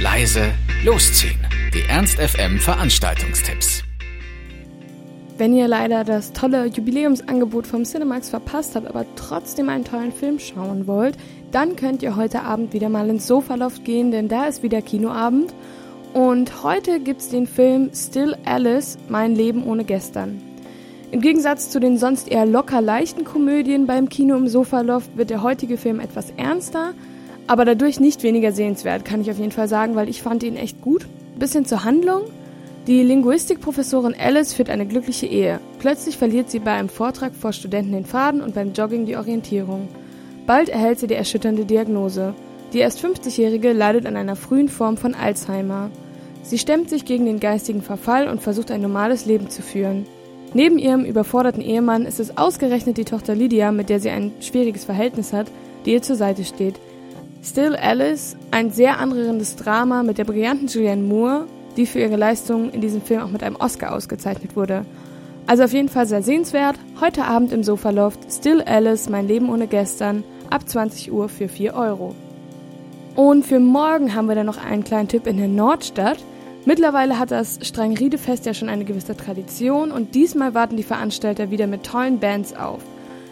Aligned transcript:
leise, 0.00 0.52
losziehen. 0.84 1.40
Die 1.74 1.82
Ernst 1.88 2.18
FM 2.20 2.60
Veranstaltungstipps. 2.60 3.82
Wenn 5.36 5.52
ihr 5.56 5.66
leider 5.66 6.04
das 6.04 6.32
tolle 6.32 6.66
Jubiläumsangebot 6.66 7.66
vom 7.66 7.82
Cinemax 7.82 8.30
verpasst 8.30 8.76
habt, 8.76 8.86
aber 8.86 9.04
trotzdem 9.16 9.68
einen 9.68 9.84
tollen 9.84 10.12
Film 10.12 10.38
schauen 10.38 10.86
wollt, 10.86 11.16
dann 11.50 11.74
könnt 11.74 12.04
ihr 12.04 12.14
heute 12.14 12.42
Abend 12.42 12.72
wieder 12.72 12.88
mal 12.88 13.08
ins 13.08 13.26
Sofaloft 13.26 13.84
gehen, 13.84 14.12
denn 14.12 14.28
da 14.28 14.46
ist 14.46 14.62
wieder 14.62 14.82
Kinoabend. 14.82 15.52
Und 16.14 16.62
heute 16.62 17.00
gibt's 17.00 17.28
den 17.28 17.48
Film 17.48 17.90
Still 17.92 18.36
Alice, 18.44 18.98
Mein 19.08 19.34
Leben 19.34 19.64
ohne 19.64 19.82
gestern. 19.82 20.40
Im 21.10 21.20
Gegensatz 21.20 21.70
zu 21.70 21.80
den 21.80 21.98
sonst 21.98 22.28
eher 22.28 22.46
locker 22.46 22.80
leichten 22.80 23.24
Komödien 23.24 23.86
beim 23.86 24.08
Kino 24.08 24.36
im 24.36 24.46
Sofaloft 24.46 25.16
wird 25.16 25.30
der 25.30 25.42
heutige 25.42 25.76
Film 25.76 25.98
etwas 25.98 26.30
ernster, 26.36 26.94
aber 27.48 27.64
dadurch 27.64 27.98
nicht 27.98 28.22
weniger 28.22 28.52
sehenswert, 28.52 29.04
kann 29.04 29.20
ich 29.22 29.30
auf 29.30 29.38
jeden 29.38 29.52
Fall 29.52 29.68
sagen, 29.68 29.96
weil 29.96 30.08
ich 30.08 30.22
fand 30.22 30.42
ihn 30.42 30.56
echt 30.56 30.80
gut. 30.80 31.06
Bisschen 31.38 31.64
zur 31.64 31.84
Handlung. 31.84 32.22
Die 32.86 33.02
Linguistikprofessorin 33.02 34.14
Alice 34.18 34.52
führt 34.52 34.70
eine 34.70 34.86
glückliche 34.86 35.26
Ehe. 35.26 35.60
Plötzlich 35.78 36.16
verliert 36.16 36.50
sie 36.50 36.58
bei 36.58 36.72
einem 36.72 36.88
Vortrag 36.88 37.34
vor 37.34 37.52
Studenten 37.52 37.92
den 37.92 38.04
Faden 38.04 38.42
und 38.42 38.54
beim 38.54 38.72
Jogging 38.72 39.06
die 39.06 39.16
Orientierung. 39.16 39.88
Bald 40.46 40.68
erhält 40.68 40.98
sie 40.98 41.06
die 41.06 41.14
erschütternde 41.14 41.64
Diagnose. 41.64 42.34
Die 42.72 42.78
erst 42.78 43.04
50-Jährige 43.04 43.72
leidet 43.72 44.06
an 44.06 44.16
einer 44.16 44.36
frühen 44.36 44.68
Form 44.68 44.96
von 44.96 45.14
Alzheimer. 45.14 45.90
Sie 46.42 46.58
stemmt 46.58 46.90
sich 46.90 47.04
gegen 47.04 47.24
den 47.24 47.40
geistigen 47.40 47.82
Verfall 47.82 48.28
und 48.28 48.42
versucht 48.42 48.70
ein 48.70 48.82
normales 48.82 49.26
Leben 49.26 49.48
zu 49.48 49.62
führen. 49.62 50.06
Neben 50.54 50.78
ihrem 50.78 51.04
überforderten 51.04 51.62
Ehemann 51.62 52.06
ist 52.06 52.20
es 52.20 52.36
ausgerechnet 52.36 52.96
die 52.96 53.04
Tochter 53.04 53.34
Lydia, 53.34 53.72
mit 53.72 53.90
der 53.90 54.00
sie 54.00 54.10
ein 54.10 54.32
schwieriges 54.40 54.84
Verhältnis 54.84 55.32
hat, 55.32 55.46
die 55.84 55.92
ihr 55.92 56.02
zur 56.02 56.16
Seite 56.16 56.44
steht. 56.44 56.76
Still 57.42 57.76
Alice, 57.76 58.36
ein 58.50 58.70
sehr 58.70 58.98
anrührendes 58.98 59.56
Drama 59.56 60.02
mit 60.02 60.18
der 60.18 60.24
brillanten 60.24 60.66
Julianne 60.66 61.02
Moore, 61.02 61.46
die 61.76 61.86
für 61.86 62.00
ihre 62.00 62.16
Leistung 62.16 62.70
in 62.70 62.80
diesem 62.80 63.00
Film 63.00 63.22
auch 63.22 63.30
mit 63.30 63.42
einem 63.42 63.56
Oscar 63.56 63.94
ausgezeichnet 63.94 64.56
wurde. 64.56 64.84
Also 65.46 65.62
auf 65.62 65.72
jeden 65.72 65.88
Fall 65.88 66.06
sehr 66.06 66.22
sehenswert. 66.22 66.76
Heute 67.00 67.24
Abend 67.24 67.52
im 67.52 67.62
Sofaloft 67.62 68.20
Still 68.30 68.62
Alice, 68.62 69.08
mein 69.08 69.28
Leben 69.28 69.48
ohne 69.48 69.68
gestern, 69.68 70.24
ab 70.50 70.68
20 70.68 71.12
Uhr 71.12 71.28
für 71.28 71.48
4 71.48 71.74
Euro. 71.74 72.14
Und 73.14 73.46
für 73.46 73.60
morgen 73.60 74.14
haben 74.14 74.28
wir 74.28 74.34
dann 74.34 74.46
noch 74.46 74.62
einen 74.62 74.84
kleinen 74.84 75.08
Tipp 75.08 75.26
in 75.26 75.38
der 75.38 75.48
Nordstadt. 75.48 76.18
Mittlerweile 76.66 77.18
hat 77.18 77.30
das 77.30 77.60
Strangriedefest 77.62 78.46
ja 78.46 78.52
schon 78.52 78.68
eine 78.68 78.84
gewisse 78.84 79.16
Tradition 79.16 79.90
und 79.90 80.14
diesmal 80.14 80.54
warten 80.54 80.76
die 80.76 80.82
Veranstalter 80.82 81.50
wieder 81.50 81.66
mit 81.66 81.84
tollen 81.84 82.18
Bands 82.18 82.54
auf. 82.54 82.80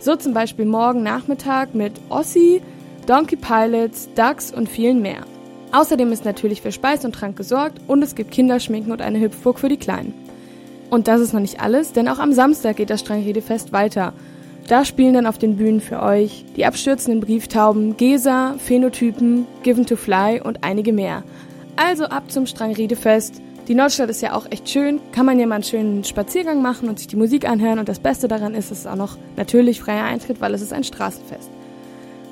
So 0.00 0.16
zum 0.16 0.32
Beispiel 0.32 0.64
morgen 0.64 1.02
Nachmittag 1.02 1.74
mit 1.74 1.92
Ossi, 2.08 2.62
Donkey 3.08 3.36
Pilots, 3.36 4.10
Ducks 4.14 4.52
und 4.52 4.68
vielen 4.68 5.00
mehr. 5.00 5.24
Außerdem 5.72 6.12
ist 6.12 6.26
natürlich 6.26 6.60
für 6.60 6.72
Speis 6.72 7.06
und 7.06 7.14
Trank 7.14 7.38
gesorgt 7.38 7.80
und 7.86 8.02
es 8.02 8.14
gibt 8.14 8.32
Kinderschminken 8.32 8.92
und 8.92 9.00
eine 9.00 9.18
Hüpfburg 9.18 9.58
für 9.58 9.70
die 9.70 9.78
Kleinen. 9.78 10.12
Und 10.90 11.08
das 11.08 11.22
ist 11.22 11.32
noch 11.32 11.40
nicht 11.40 11.58
alles, 11.58 11.94
denn 11.94 12.06
auch 12.06 12.18
am 12.18 12.34
Samstag 12.34 12.76
geht 12.76 12.90
das 12.90 13.00
Strangriedefest 13.00 13.72
weiter. 13.72 14.12
Da 14.68 14.84
spielen 14.84 15.14
dann 15.14 15.24
auf 15.24 15.38
den 15.38 15.56
Bühnen 15.56 15.80
für 15.80 16.02
euch 16.02 16.44
die 16.54 16.66
abstürzenden 16.66 17.20
Brieftauben, 17.20 17.96
Gesa, 17.96 18.56
Phänotypen, 18.58 19.46
Given 19.62 19.86
to 19.86 19.96
Fly 19.96 20.42
und 20.42 20.62
einige 20.62 20.92
mehr. 20.92 21.24
Also 21.76 22.04
ab 22.04 22.30
zum 22.30 22.44
Strangriedefest. 22.44 23.40
Die 23.68 23.74
Nordstadt 23.74 24.10
ist 24.10 24.20
ja 24.20 24.34
auch 24.34 24.44
echt 24.50 24.68
schön, 24.68 25.00
kann 25.12 25.24
man 25.24 25.40
ja 25.40 25.46
mal 25.46 25.54
einen 25.54 25.64
schönen 25.64 26.04
Spaziergang 26.04 26.60
machen 26.60 26.90
und 26.90 26.98
sich 26.98 27.08
die 27.08 27.16
Musik 27.16 27.48
anhören 27.48 27.78
und 27.78 27.88
das 27.88 28.00
Beste 28.00 28.28
daran 28.28 28.54
ist, 28.54 28.70
es 28.70 28.80
ist 28.80 28.86
auch 28.86 28.96
noch 28.96 29.16
natürlich 29.36 29.80
freier 29.80 30.04
Eintritt, 30.04 30.42
weil 30.42 30.52
es 30.52 30.60
ist 30.60 30.74
ein 30.74 30.84
Straßenfest. 30.84 31.57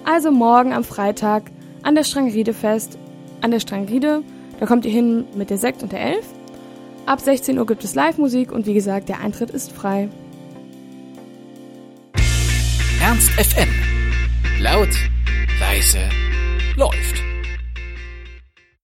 Also 0.06 0.30
morgen 0.30 0.72
am 0.72 0.84
Freitag 0.84 1.50
an 1.82 1.96
der 1.96 2.04
Strangriedefest, 2.04 2.96
an 3.40 3.50
der 3.50 3.58
Strangriede, 3.58 4.22
da 4.60 4.64
kommt 4.66 4.84
ihr 4.84 4.92
hin 4.92 5.24
mit 5.34 5.50
der 5.50 5.58
Sekt 5.58 5.82
und 5.82 5.90
der 5.90 6.00
Elf. 6.00 6.24
Ab 7.06 7.20
16 7.20 7.58
Uhr 7.58 7.66
gibt 7.66 7.82
es 7.82 7.96
Live-Musik 7.96 8.52
und 8.52 8.66
wie 8.66 8.74
gesagt, 8.74 9.08
der 9.08 9.18
Eintritt 9.20 9.50
ist 9.50 9.72
frei. 9.72 10.08
Ernst 13.02 13.30
FM. 13.32 13.68
Laut, 14.60 14.90
leise, 15.58 15.98
läuft. 16.76 17.25